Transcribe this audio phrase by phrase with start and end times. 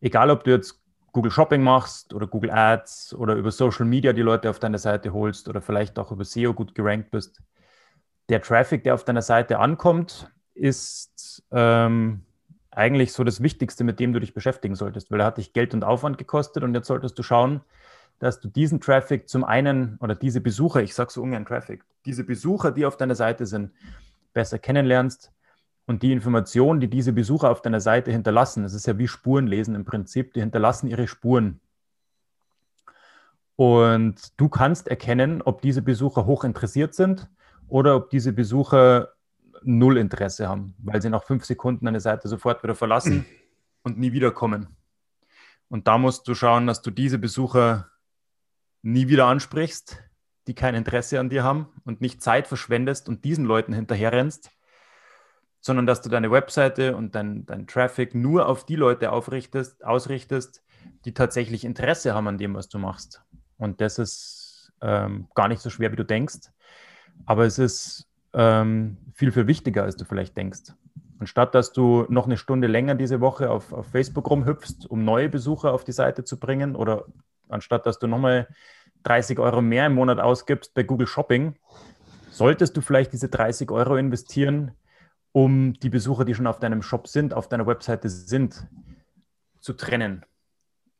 [0.00, 0.80] Egal ob du jetzt
[1.12, 5.12] Google Shopping machst oder Google Ads oder über Social Media die Leute auf deine Seite
[5.12, 7.42] holst oder vielleicht auch über SEO gut gerankt bist,
[8.28, 12.22] der Traffic, der auf deiner Seite ankommt, ist ähm,
[12.70, 15.74] eigentlich so das Wichtigste, mit dem du dich beschäftigen solltest, weil er hat dich Geld
[15.74, 17.62] und Aufwand gekostet und jetzt solltest du schauen,
[18.20, 22.22] dass du diesen Traffic zum einen oder diese Besucher, ich sage so ungern Traffic, diese
[22.22, 23.72] Besucher, die auf deiner Seite sind,
[24.32, 25.32] besser kennenlernst
[25.90, 29.74] und die Informationen, die diese Besucher auf deiner Seite hinterlassen, das ist ja wie Spurenlesen
[29.74, 31.58] im Prinzip, die hinterlassen ihre Spuren.
[33.56, 37.28] Und du kannst erkennen, ob diese Besucher hoch interessiert sind
[37.66, 39.14] oder ob diese Besucher
[39.64, 43.26] null Interesse haben, weil sie nach fünf Sekunden eine Seite sofort wieder verlassen
[43.82, 44.68] und nie wiederkommen.
[45.68, 47.88] Und da musst du schauen, dass du diese Besucher
[48.82, 50.04] nie wieder ansprichst,
[50.46, 54.52] die kein Interesse an dir haben und nicht Zeit verschwendest und diesen Leuten hinterherrennst,
[55.60, 60.62] sondern dass du deine Webseite und dein, dein Traffic nur auf die Leute aufrichtest, ausrichtest,
[61.04, 63.22] die tatsächlich Interesse haben an dem, was du machst.
[63.58, 66.50] Und das ist ähm, gar nicht so schwer, wie du denkst,
[67.26, 70.72] aber es ist ähm, viel, viel wichtiger, als du vielleicht denkst.
[71.18, 75.28] Anstatt dass du noch eine Stunde länger diese Woche auf, auf Facebook rumhüpfst, um neue
[75.28, 77.04] Besucher auf die Seite zu bringen, oder
[77.50, 78.48] anstatt dass du nochmal
[79.02, 81.56] 30 Euro mehr im Monat ausgibst bei Google Shopping,
[82.30, 84.72] solltest du vielleicht diese 30 Euro investieren
[85.32, 88.66] um die Besucher, die schon auf deinem Shop sind, auf deiner Webseite sind,
[89.60, 90.24] zu trennen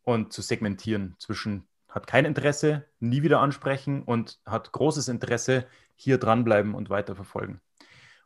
[0.05, 6.19] und zu segmentieren zwischen hat kein Interesse, nie wieder ansprechen und hat großes Interesse, hier
[6.19, 7.61] dranbleiben und weiterverfolgen.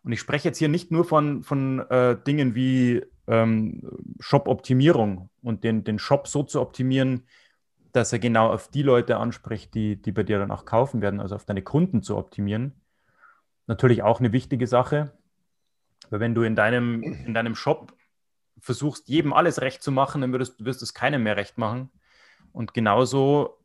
[0.04, 3.82] Und ich spreche jetzt hier nicht nur von, von äh, Dingen wie ähm,
[4.20, 7.26] Shop-Optimierung und den, den Shop so zu optimieren,
[7.92, 11.20] dass er genau auf die Leute anspricht, die, die bei dir dann auch kaufen werden,
[11.20, 12.74] also auf deine Kunden zu optimieren.
[13.66, 15.12] Natürlich auch eine wichtige Sache.
[16.10, 17.92] Weil wenn du in deinem, in deinem Shop
[18.58, 21.90] versuchst, jedem alles recht zu machen, dann würdest, wirst du es keinem mehr recht machen.
[22.52, 23.58] Und genauso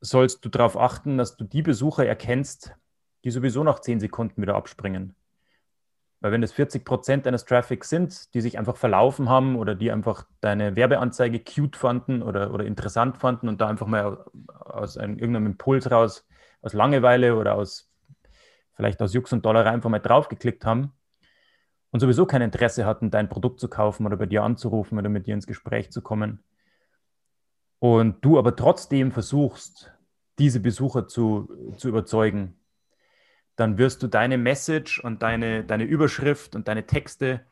[0.00, 2.74] sollst du darauf achten, dass du die Besucher erkennst,
[3.24, 5.14] die sowieso nach 10 Sekunden wieder abspringen.
[6.20, 9.90] Weil wenn es 40 Prozent deines Traffics sind, die sich einfach verlaufen haben oder die
[9.90, 14.24] einfach deine Werbeanzeige cute fanden oder, oder interessant fanden und da einfach mal
[14.60, 16.26] aus einem, irgendeinem Impuls raus,
[16.62, 17.90] aus Langeweile oder aus
[18.74, 20.92] vielleicht aus Jux und Dollerei einfach mal draufgeklickt haben,
[21.94, 25.28] und sowieso kein Interesse hatten, dein Produkt zu kaufen oder bei dir anzurufen oder mit
[25.28, 26.42] dir ins Gespräch zu kommen.
[27.78, 29.92] Und du aber trotzdem versuchst,
[30.40, 32.58] diese Besucher zu, zu überzeugen,
[33.54, 37.46] dann wirst du deine Message und deine, deine Überschrift und deine Texte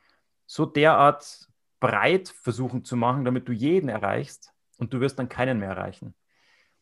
[0.45, 1.47] so derart
[1.79, 6.15] breit versuchen zu machen, damit du jeden erreichst und du wirst dann keinen mehr erreichen.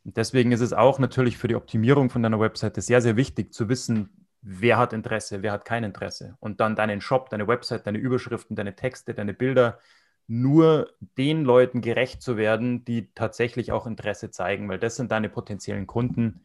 [0.07, 3.53] Und deswegen ist es auch natürlich für die Optimierung von deiner Webseite sehr, sehr wichtig
[3.53, 6.37] zu wissen, wer hat Interesse, wer hat kein Interesse.
[6.41, 9.79] Und dann deinen Shop, deine Website, deine Überschriften, deine Texte, deine Bilder
[10.27, 15.29] nur den Leuten gerecht zu werden, die tatsächlich auch Interesse zeigen, weil das sind deine
[15.29, 16.43] potenziellen Kunden.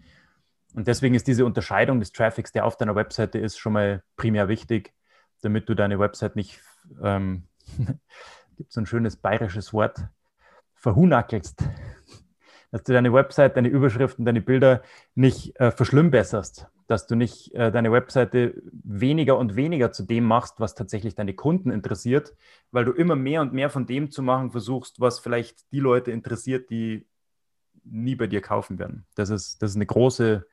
[0.74, 4.48] Und deswegen ist diese Unterscheidung des Traffics, der auf deiner Webseite ist, schon mal primär
[4.48, 4.94] wichtig,
[5.42, 6.60] damit du deine Website nicht,
[7.02, 7.44] ähm,
[8.58, 10.00] gibt so ein schönes bayerisches Wort,
[10.74, 11.64] verhunackelst.
[12.76, 17.72] Dass du deine Website, deine Überschriften, deine Bilder nicht äh, verschlimmbesserst, dass du nicht äh,
[17.72, 22.34] deine Webseite weniger und weniger zu dem machst, was tatsächlich deine Kunden interessiert,
[22.72, 26.12] weil du immer mehr und mehr von dem zu machen versuchst, was vielleicht die Leute
[26.12, 27.08] interessiert, die
[27.86, 29.06] nie bei dir kaufen werden.
[29.16, 30.46] Das ist, das ist eine, große,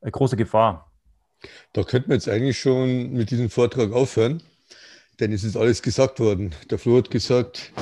[0.00, 0.90] eine große Gefahr.
[1.74, 4.42] Da könnten wir jetzt eigentlich schon mit diesem Vortrag aufhören,
[5.20, 6.56] denn es ist alles gesagt worden.
[6.72, 7.72] Der Flo hat gesagt,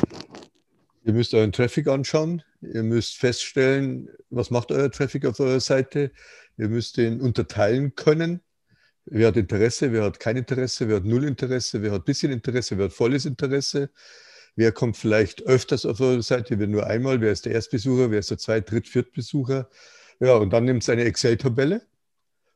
[1.03, 6.11] ihr müsst euren Traffic anschauen, ihr müsst feststellen, was macht euer Traffic auf eurer Seite,
[6.59, 8.41] Ihr müsst ihn unterteilen können.
[9.05, 12.77] Wer hat Interesse, wer hat kein Interesse, wer hat null Interesse, wer hat bisschen Interesse,
[12.79, 13.91] wer hat volles Interesse.
[14.57, 18.21] Wer kommt vielleicht öfters auf eure Seite, wer nur einmal, wer ist der Erstbesucher, wer
[18.21, 19.69] ist der Zweit-, Dritt-, Viertbesucher.
[20.19, 21.83] Ja, und dann nimmt es eine Excel-Tabelle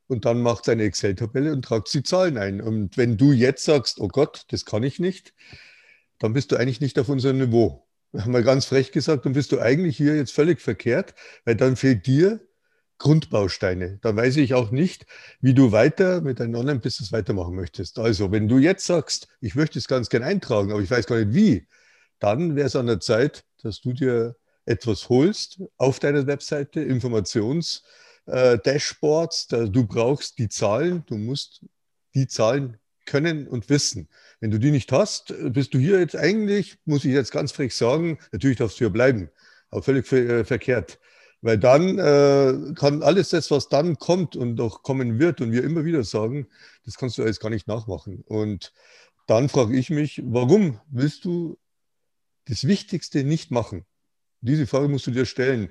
[0.06, 2.62] und dann macht es eine Excel-Tabelle und tragt die Zahlen ein.
[2.62, 5.35] Und wenn du jetzt sagst, oh Gott, das kann ich nicht,
[6.19, 7.87] dann bist du eigentlich nicht auf unserem Niveau.
[8.12, 11.15] Mal ganz frech gesagt, dann bist du eigentlich hier jetzt völlig verkehrt,
[11.45, 12.41] weil dann fehlt dir
[12.99, 13.99] Grundbausteine.
[14.03, 15.07] Da weiß ich auch nicht,
[15.41, 17.99] wie du weiter mit deinem Online-Business weitermachen möchtest.
[17.99, 21.17] Also, wenn du jetzt sagst, ich möchte es ganz gerne eintragen, aber ich weiß gar
[21.17, 21.67] nicht wie,
[22.19, 24.37] dann wäre es an der Zeit, dass du dir
[24.67, 29.53] etwas holst auf deiner Webseite, Informations-Dashboards.
[29.53, 31.65] Äh, du brauchst die Zahlen, du musst
[32.15, 34.08] die Zahlen können und wissen.
[34.41, 37.75] Wenn du die nicht hast, bist du hier jetzt eigentlich, muss ich jetzt ganz frech
[37.75, 39.31] sagen, natürlich darfst du hier bleiben,
[39.70, 40.99] aber völlig äh, verkehrt.
[41.43, 45.64] Weil dann äh, kann alles das, was dann kommt und auch kommen wird und wir
[45.64, 46.49] immer wieder sagen,
[46.85, 48.23] das kannst du alles gar nicht nachmachen.
[48.26, 48.73] Und
[49.26, 51.58] dann frage ich mich, warum willst du
[52.46, 53.87] das Wichtigste nicht machen?
[54.43, 55.70] Diese Frage musst du dir stellen.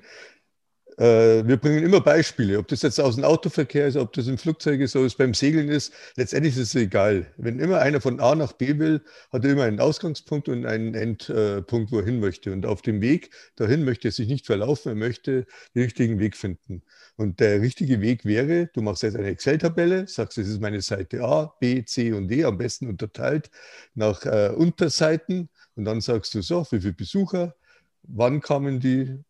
[1.00, 4.36] Äh, wir bringen immer Beispiele, ob das jetzt aus dem Autoverkehr ist, ob das im
[4.36, 5.94] Flugzeug ist, ob es beim Segeln ist.
[6.16, 7.26] Letztendlich ist es egal.
[7.38, 9.00] Wenn immer einer von A nach B will,
[9.32, 12.52] hat er immer einen Ausgangspunkt und einen Endpunkt, wo er hin möchte.
[12.52, 16.36] Und auf dem Weg dahin möchte er sich nicht verlaufen, er möchte den richtigen Weg
[16.36, 16.82] finden.
[17.16, 21.24] Und der richtige Weg wäre, du machst jetzt eine Excel-Tabelle, sagst, das ist meine Seite
[21.24, 23.50] A, B, C und D, am besten unterteilt
[23.94, 25.48] nach äh, Unterseiten.
[25.76, 27.56] Und dann sagst du so, wie viele Besucher,
[28.02, 29.24] wann kamen die,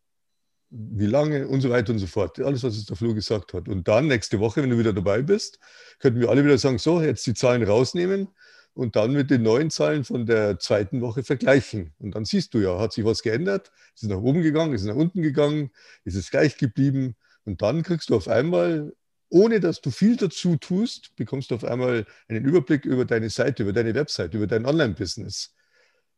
[0.70, 2.38] wie lange und so weiter und so fort.
[2.40, 3.68] Alles, was der Flo gesagt hat.
[3.68, 5.58] Und dann nächste Woche, wenn du wieder dabei bist,
[5.98, 8.28] könnten wir alle wieder sagen, so, jetzt die Zahlen rausnehmen
[8.74, 11.92] und dann mit den neuen Zahlen von der zweiten Woche vergleichen.
[11.98, 13.72] Und dann siehst du ja, hat sich was geändert?
[13.94, 14.72] Ist es nach oben gegangen?
[14.72, 15.70] Ist es nach unten gegangen?
[16.04, 17.16] Ist es gleich geblieben?
[17.44, 18.92] Und dann kriegst du auf einmal,
[19.28, 23.64] ohne dass du viel dazu tust, bekommst du auf einmal einen Überblick über deine Seite,
[23.64, 25.52] über deine Website, über dein Online-Business.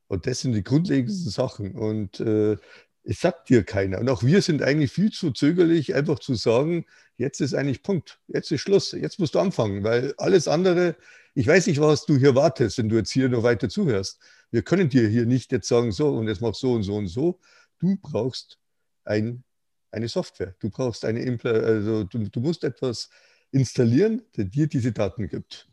[0.08, 1.74] Und das sind die grundlegendsten Sachen.
[1.74, 2.58] Und äh,
[3.04, 3.98] es sagt dir keiner.
[3.98, 8.20] Und auch wir sind eigentlich viel zu zögerlich, einfach zu sagen, jetzt ist eigentlich Punkt,
[8.28, 10.96] jetzt ist Schluss, jetzt musst du anfangen, weil alles andere,
[11.34, 14.20] ich weiß nicht, was du hier wartest, wenn du jetzt hier noch weiter zuhörst.
[14.50, 17.08] Wir können dir hier nicht jetzt sagen, so und jetzt mach so und so und
[17.08, 17.40] so.
[17.78, 18.58] Du brauchst
[19.04, 19.42] ein,
[19.90, 23.10] eine Software, du brauchst eine, also du, du musst etwas
[23.50, 25.68] installieren, der dir diese Daten gibt.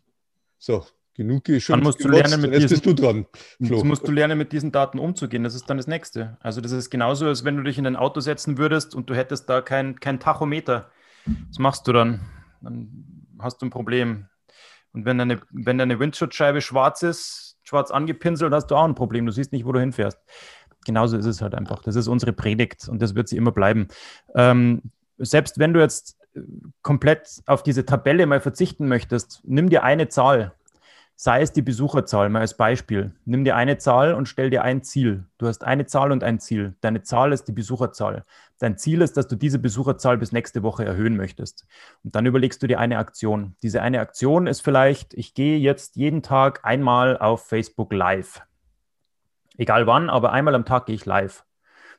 [0.58, 0.86] So,
[1.20, 1.70] genug geschimpft.
[1.70, 3.26] Dann musst du lernen, mit diesen, bist du dran.
[3.62, 3.84] Flo.
[3.84, 5.44] musst du lernen, mit diesen Daten umzugehen.
[5.44, 6.38] Das ist dann das Nächste.
[6.40, 9.16] Also das ist genauso, als wenn du dich in ein Auto setzen würdest und du
[9.16, 10.90] hättest da kein, kein Tachometer.
[11.50, 12.22] Was machst du dann?
[12.62, 13.04] Dann
[13.40, 14.28] hast du ein Problem.
[14.94, 19.26] Und wenn deine, wenn deine Windschutzscheibe schwarz ist, schwarz angepinselt, hast du auch ein Problem.
[19.26, 20.18] Du siehst nicht, wo du hinfährst.
[20.86, 21.84] Genauso ist es halt einfach.
[21.84, 23.90] Das ist unsere Predigt und das wird sie immer bleiben.
[24.36, 24.84] Ähm,
[25.18, 26.18] selbst wenn du jetzt
[26.82, 30.54] komplett auf diese Tabelle mal verzichten möchtest, nimm dir eine Zahl
[31.22, 33.12] sei es die Besucherzahl, mal als Beispiel.
[33.26, 35.26] Nimm dir eine Zahl und stell dir ein Ziel.
[35.38, 36.76] Du hast eine Zahl und ein Ziel.
[36.80, 38.24] Deine Zahl ist die Besucherzahl.
[38.58, 41.68] Dein Ziel ist, dass du diese Besucherzahl bis nächste Woche erhöhen möchtest.
[42.06, 43.58] Und dann überlegst du dir eine Aktion.
[43.62, 48.42] Diese eine Aktion ist vielleicht, ich gehe jetzt jeden Tag einmal auf Facebook live.
[49.58, 51.44] Egal wann, aber einmal am Tag gehe ich live.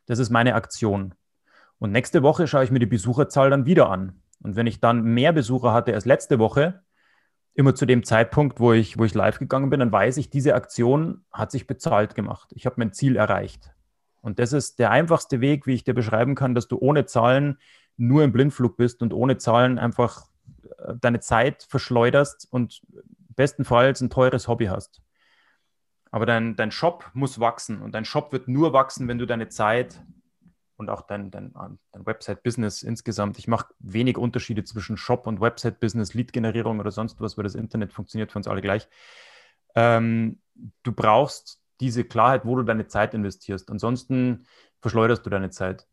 [0.06, 1.14] Das ist meine Aktion.
[1.78, 4.22] Und nächste Woche schaue ich mir die Besucherzahl dann wieder an.
[4.42, 6.80] Und wenn ich dann mehr Besucher hatte als letzte Woche,
[7.54, 10.54] immer zu dem Zeitpunkt, wo ich, wo ich live gegangen bin, dann weiß ich, diese
[10.54, 12.52] Aktion hat sich bezahlt gemacht.
[12.54, 13.72] Ich habe mein Ziel erreicht.
[14.22, 17.58] Und das ist der einfachste Weg, wie ich dir beschreiben kann, dass du ohne Zahlen
[17.96, 20.26] nur im Blindflug bist und ohne Zahlen einfach
[20.78, 22.82] äh, deine Zeit verschleuderst und
[23.34, 25.00] bestenfalls ein teures Hobby hast.
[26.10, 29.48] Aber dein, dein Shop muss wachsen und dein Shop wird nur wachsen, wenn du deine
[29.48, 30.02] Zeit
[30.80, 31.52] und auch dein, dein,
[31.92, 33.38] dein Website-Business insgesamt.
[33.38, 37.92] Ich mache wenig Unterschiede zwischen Shop und Website-Business, Lead-Generierung oder sonst was, weil das Internet
[37.92, 38.88] funktioniert für uns alle gleich.
[39.74, 40.40] Ähm,
[40.82, 43.70] du brauchst diese Klarheit, wo du deine Zeit investierst.
[43.70, 44.46] Ansonsten
[44.80, 45.86] verschleuderst du deine Zeit.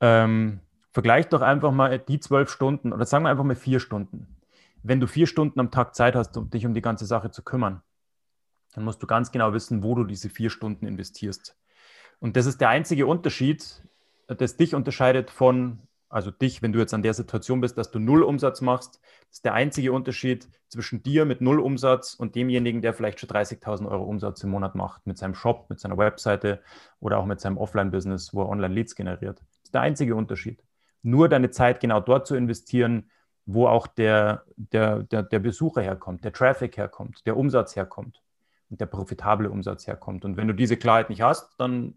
[0.00, 0.60] Ähm,
[0.92, 4.36] vergleich doch einfach mal die zwölf Stunden oder sagen wir einfach mal vier Stunden.
[4.82, 7.42] Wenn du vier Stunden am Tag Zeit hast, um dich um die ganze Sache zu
[7.42, 7.82] kümmern,
[8.74, 11.56] dann musst du ganz genau wissen, wo du diese vier Stunden investierst.
[12.20, 13.82] Und das ist der einzige Unterschied,
[14.26, 17.98] das dich unterscheidet von, also dich, wenn du jetzt an der Situation bist, dass du
[17.98, 22.94] null Umsatz machst, ist der einzige Unterschied zwischen dir mit null Umsatz und demjenigen, der
[22.94, 26.60] vielleicht schon 30.000 Euro Umsatz im Monat macht mit seinem Shop, mit seiner Webseite
[27.00, 29.38] oder auch mit seinem Offline-Business, wo er Online-Leads generiert.
[29.38, 30.62] Das ist der einzige Unterschied.
[31.02, 33.10] Nur deine Zeit genau dort zu investieren,
[33.44, 38.22] wo auch der, der, der, der Besucher herkommt, der Traffic herkommt, der Umsatz herkommt
[38.70, 40.24] und der profitable Umsatz herkommt.
[40.24, 41.94] Und wenn du diese Klarheit nicht hast, dann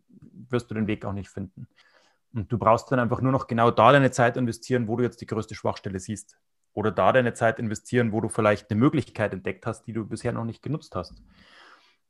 [0.50, 1.68] wirst du den Weg auch nicht finden.
[2.34, 5.22] Und du brauchst dann einfach nur noch genau da deine Zeit investieren, wo du jetzt
[5.22, 6.38] die größte Schwachstelle siehst.
[6.74, 10.32] Oder da deine Zeit investieren, wo du vielleicht eine Möglichkeit entdeckt hast, die du bisher
[10.32, 11.22] noch nicht genutzt hast.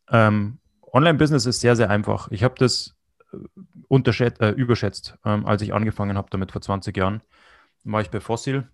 [0.09, 0.59] Ähm,
[0.91, 2.29] Online-Business ist sehr, sehr einfach.
[2.31, 2.97] Ich habe das
[3.31, 7.21] äh, äh, überschätzt, ähm, als ich angefangen habe damit vor 20 Jahren.
[7.85, 8.67] War ich bei Fossil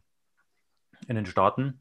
[1.07, 1.79] in den Staaten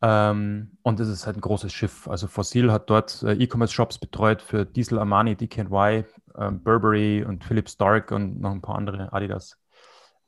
[0.00, 2.08] ähm, und es ist halt ein großes Schiff.
[2.08, 6.04] Also Fossil hat dort äh, E-Commerce-Shops betreut für Diesel, Armani, DKNY, äh,
[6.50, 9.58] Burberry und Philip Stark und noch ein paar andere Adidas.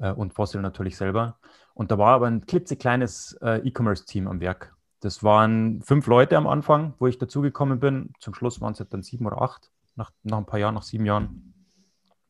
[0.01, 1.39] äh, und Fossil natürlich selber.
[1.75, 4.75] Und da war aber ein klitzekleines äh, E-Commerce-Team am Werk.
[5.01, 8.13] Das waren fünf Leute am Anfang, wo ich dazugekommen bin.
[8.19, 11.07] Zum Schluss waren es dann sieben oder acht, nach, nach ein paar Jahren, nach sieben
[11.07, 11.55] Jahren.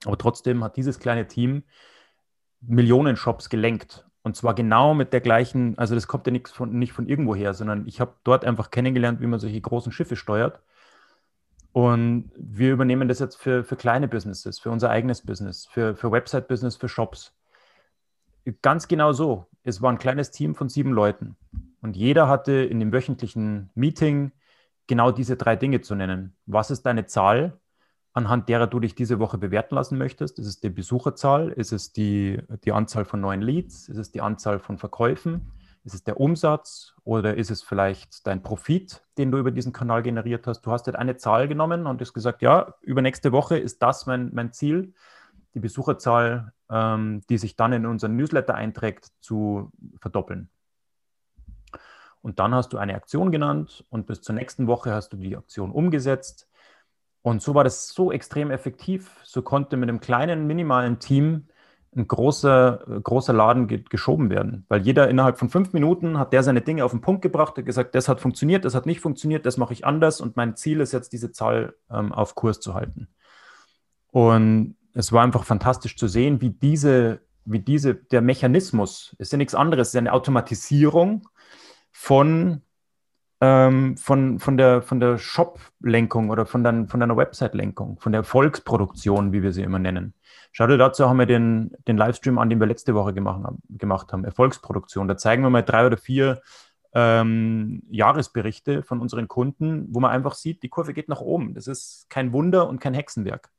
[0.04, 1.64] Aber trotzdem hat dieses kleine Team
[2.60, 4.06] Millionen Shops gelenkt.
[4.22, 7.54] Und zwar genau mit der gleichen, also das kommt ja nicht von, nicht von irgendwoher,
[7.54, 10.60] sondern ich habe dort einfach kennengelernt, wie man solche großen Schiffe steuert.
[11.72, 16.10] Und wir übernehmen das jetzt für, für kleine Businesses, für unser eigenes Business, für, für
[16.10, 17.32] Website-Business, für Shops.
[18.62, 19.46] Ganz genau so.
[19.62, 21.36] Es war ein kleines Team von sieben Leuten.
[21.80, 24.32] Und jeder hatte in dem wöchentlichen Meeting
[24.86, 26.36] genau diese drei Dinge zu nennen.
[26.46, 27.60] Was ist deine Zahl,
[28.12, 30.38] anhand derer du dich diese Woche bewerten lassen möchtest?
[30.40, 31.50] Ist es die Besucherzahl?
[31.50, 33.88] Ist es die, die Anzahl von neuen Leads?
[33.88, 35.52] Ist es die Anzahl von Verkäufen?
[35.82, 40.02] Ist es der Umsatz oder ist es vielleicht dein Profit, den du über diesen Kanal
[40.02, 40.60] generiert hast?
[40.62, 44.06] Du hast halt eine Zahl genommen und hast gesagt, ja, über nächste Woche ist das
[44.06, 44.92] mein, mein Ziel,
[45.54, 50.50] die Besucherzahl, ähm, die sich dann in unseren Newsletter einträgt, zu verdoppeln.
[52.22, 55.36] Und dann hast du eine Aktion genannt und bis zur nächsten Woche hast du die
[55.36, 56.48] Aktion umgesetzt.
[57.22, 59.18] Und so war das so extrem effektiv.
[59.24, 61.48] So konnte mit einem kleinen, minimalen Team
[61.96, 64.64] ein großer, großer Laden ge geschoben werden.
[64.68, 67.66] Weil jeder innerhalb von fünf Minuten hat der seine Dinge auf den Punkt gebracht, hat
[67.66, 70.80] gesagt, das hat funktioniert, das hat nicht funktioniert, das mache ich anders und mein Ziel
[70.80, 73.08] ist jetzt, diese Zahl ähm, auf Kurs zu halten.
[74.12, 79.38] Und es war einfach fantastisch zu sehen, wie diese, wie diese, der Mechanismus, ist ja
[79.38, 81.28] nichts anderes, es ist eine Automatisierung
[81.90, 82.62] von
[83.40, 88.22] ähm, von, von der, von der Shop-Lenkung oder von, dein, von deiner Website-Lenkung, von der
[88.22, 90.14] Volksproduktion, wie wir sie immer nennen.
[90.52, 93.62] Schau dir dazu haben wir den, den Livestream an, den wir letzte Woche gemacht haben,
[93.70, 95.08] gemacht haben, Erfolgsproduktion.
[95.08, 96.42] Da zeigen wir mal drei oder vier
[96.92, 101.54] ähm, Jahresberichte von unseren Kunden, wo man einfach sieht, die Kurve geht nach oben.
[101.54, 103.50] Das ist kein Wunder und kein Hexenwerk.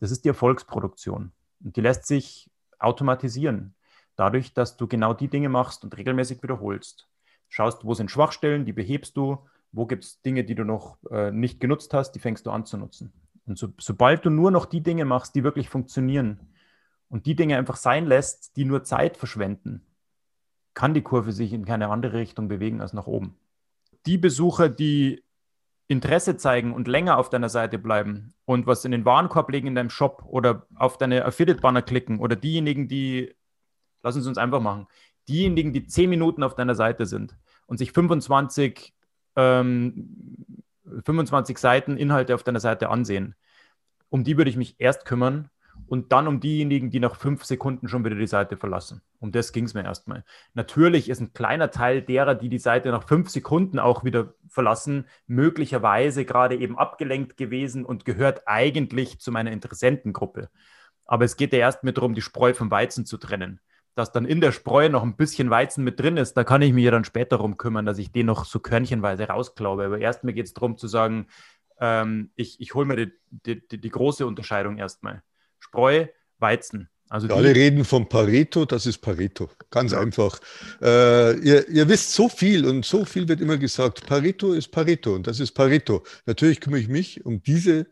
[0.00, 1.32] Das ist die Erfolgsproduktion.
[1.62, 3.74] Und die lässt sich automatisieren,
[4.16, 7.08] dadurch, dass du genau die Dinge machst und regelmäßig wiederholst
[7.48, 9.38] schaust, wo sind Schwachstellen, die behebst du,
[9.72, 12.64] wo gibt es Dinge, die du noch äh, nicht genutzt hast, die fängst du an
[12.64, 13.12] zu nutzen.
[13.46, 16.40] Und so, sobald du nur noch die Dinge machst, die wirklich funktionieren
[17.08, 19.82] und die Dinge einfach sein lässt, die nur Zeit verschwenden,
[20.74, 23.36] kann die Kurve sich in keine andere Richtung bewegen als nach oben.
[24.06, 25.24] Die Besucher, die
[25.88, 29.74] Interesse zeigen und länger auf deiner Seite bleiben und was in den Warenkorb legen in
[29.74, 33.34] deinem Shop oder auf deine Affiliate-Banner klicken oder diejenigen, die,
[34.02, 34.86] lass uns uns einfach machen,
[35.28, 38.94] diejenigen, die zehn Minuten auf deiner Seite sind und sich 25,
[39.36, 40.44] ähm,
[41.04, 43.34] 25 Seiten Inhalte auf deiner Seite ansehen,
[44.08, 45.50] um die würde ich mich erst kümmern
[45.86, 49.02] und dann um diejenigen, die nach fünf Sekunden schon wieder die Seite verlassen.
[49.20, 50.24] Um das ging es mir erstmal.
[50.54, 55.06] Natürlich ist ein kleiner Teil derer, die die Seite nach fünf Sekunden auch wieder verlassen,
[55.26, 60.50] möglicherweise gerade eben abgelenkt gewesen und gehört eigentlich zu meiner Interessentengruppe.
[61.04, 63.60] Aber es geht ja erst mehr darum, die Spreu vom Weizen zu trennen
[63.94, 66.72] dass dann in der Spreu noch ein bisschen Weizen mit drin ist, da kann ich
[66.72, 69.84] mich ja dann später darum kümmern, dass ich den noch so körnchenweise rausklaube.
[69.84, 71.26] Aber erstmal geht es darum zu sagen,
[71.80, 75.22] ähm, ich, ich hole mir die, die, die, die, große Unterscheidung erstmal.
[75.58, 76.06] Spreu,
[76.38, 76.88] Weizen.
[77.08, 79.50] Also ja, alle reden von Pareto, das ist Pareto.
[79.70, 80.00] Ganz ja.
[80.00, 80.38] einfach.
[80.82, 84.06] Äh, ihr, ihr, wisst so viel und so viel wird immer gesagt.
[84.06, 86.04] Pareto ist Pareto und das ist Pareto.
[86.26, 87.86] Natürlich kümmere ich mich um diese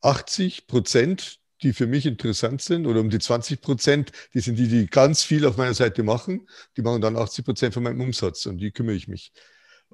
[0.00, 4.68] 80 Prozent die für mich interessant sind oder um die 20 Prozent, die sind die,
[4.68, 6.48] die ganz viel auf meiner Seite machen.
[6.76, 9.32] Die machen dann 80 Prozent von meinem Umsatz und die kümmere ich mich.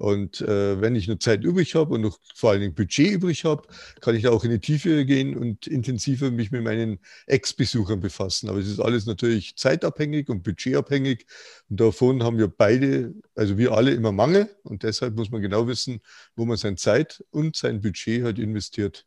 [0.01, 3.45] Und äh, wenn ich nur Zeit übrig habe und noch vor allen Dingen Budget übrig
[3.45, 3.69] habe,
[4.01, 8.49] kann ich auch in die Tiefe gehen und intensiver mich mit meinen Ex-Besuchern befassen.
[8.49, 11.27] Aber es ist alles natürlich zeitabhängig und budgetabhängig.
[11.69, 14.49] Und davon haben wir beide, also wir alle immer Mangel.
[14.63, 16.01] Und deshalb muss man genau wissen,
[16.35, 19.05] wo man seine Zeit und sein Budget halt investiert.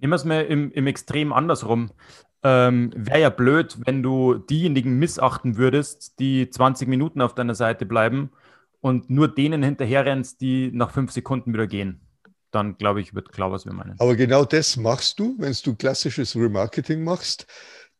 [0.00, 1.90] Nehmen wir es mal im, im Extrem andersrum.
[2.42, 7.84] Ähm, Wäre ja blöd, wenn du diejenigen missachten würdest, die 20 Minuten auf deiner Seite
[7.84, 8.30] bleiben
[8.80, 12.00] und nur denen hinterherrennst, die nach fünf Sekunden wieder gehen.
[12.50, 13.94] Dann glaube ich, wird klar, was wir meinen.
[13.98, 17.46] Aber genau das machst du, wenn du klassisches Remarketing machst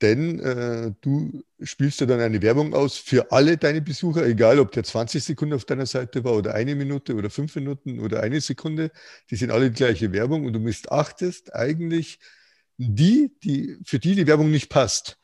[0.02, 4.73] denn äh, du spielst ja dann eine Werbung aus für alle deine Besucher, egal ob
[4.73, 8.40] der 20 Sekunden auf deiner Seite war oder eine Minute oder fünf Minuten oder eine
[8.40, 8.90] Sekunde,
[9.30, 12.19] die sind alle die gleiche Werbung und du missachtest eigentlich
[12.78, 15.19] die, die, für die die Werbung nicht passt.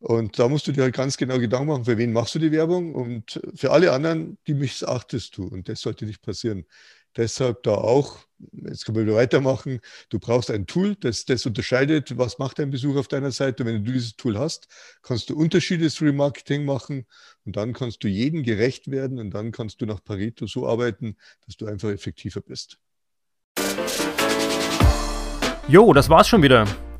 [0.00, 2.52] Und da musst du dir halt ganz genau Gedanken machen, für wen machst du die
[2.52, 6.64] Werbung und für alle anderen, die missachtest du und das sollte nicht passieren.
[7.16, 8.18] Deshalb da auch,
[8.52, 12.70] jetzt können wir wieder weitermachen, du brauchst ein Tool, das das unterscheidet, was macht ein
[12.70, 13.64] Besuch auf deiner Seite.
[13.64, 14.68] Wenn du dieses Tool hast,
[15.02, 17.06] kannst du unterschiedliches Remarketing machen
[17.44, 21.16] und dann kannst du jedem gerecht werden und dann kannst du nach Pareto so arbeiten,
[21.46, 22.78] dass du einfach effektiver bist.
[25.68, 26.66] Jo, das war's schon wieder.